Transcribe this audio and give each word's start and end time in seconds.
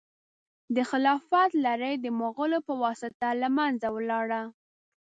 د 0.75 0.77
خلافت 0.89 1.51
لړۍ 1.65 1.93
د 1.99 2.05
مغولو 2.19 2.59
په 2.67 2.73
واسطه 2.83 3.27
له 3.41 3.47
منځه 3.57 3.87
ولاړه. 3.95 4.41